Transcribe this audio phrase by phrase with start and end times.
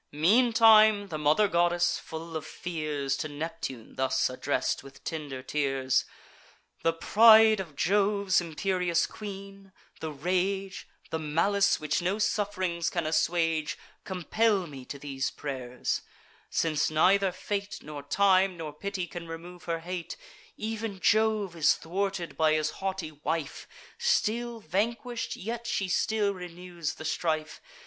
[0.13, 6.05] Meantime the mother goddess, full of fears, To Neptune thus address'd, with tender tears:
[6.81, 13.77] "The pride of Jove's imperious queen, the rage, The malice which no suff'rings can assuage,
[14.03, 16.01] Compel me to these pray'rs;
[16.49, 20.17] since neither fate, Nor time, nor pity, can remove her hate:
[20.59, 23.67] Ev'n Jove is thwarted by his haughty wife;
[23.99, 27.61] Still vanquish'd, yet she still renews the strife.